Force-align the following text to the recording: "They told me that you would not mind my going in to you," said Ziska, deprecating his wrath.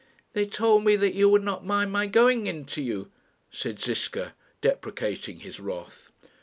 "They 0.33 0.47
told 0.47 0.83
me 0.83 0.95
that 0.95 1.13
you 1.13 1.29
would 1.29 1.43
not 1.43 1.63
mind 1.63 1.91
my 1.91 2.07
going 2.07 2.47
in 2.47 2.65
to 2.65 2.81
you," 2.81 3.11
said 3.51 3.79
Ziska, 3.79 4.33
deprecating 4.59 5.41
his 5.41 5.59
wrath. 5.59 6.09